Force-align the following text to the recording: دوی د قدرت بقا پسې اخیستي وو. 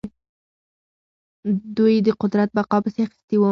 دوی 1.77 1.95
د 2.07 2.09
قدرت 2.21 2.49
بقا 2.57 2.77
پسې 2.83 2.99
اخیستي 3.05 3.35
وو. 3.37 3.49